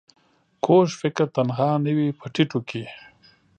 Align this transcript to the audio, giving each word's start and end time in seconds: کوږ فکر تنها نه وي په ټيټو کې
کوږ 0.65 0.87
فکر 1.01 1.25
تنها 1.35 1.69
نه 1.85 1.91
وي 1.97 2.09
په 2.19 2.25
ټيټو 2.33 2.59
کې 2.69 2.83